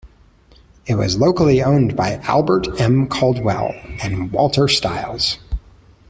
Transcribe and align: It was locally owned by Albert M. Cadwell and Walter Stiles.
It 0.87 0.95
was 0.95 1.19
locally 1.19 1.61
owned 1.61 1.95
by 1.95 2.15
Albert 2.23 2.65
M. 2.81 3.07
Cadwell 3.07 3.75
and 4.01 4.31
Walter 4.31 4.67
Stiles. 4.67 5.37